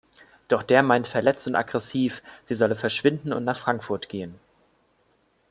[0.47, 4.33] Doch der meint verletzt und aggressiv, sie solle verschwinden und nach Frankfurt gehen.